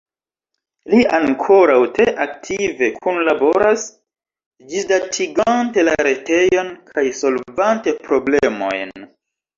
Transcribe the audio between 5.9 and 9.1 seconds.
la retejon kaj solvante problemojn.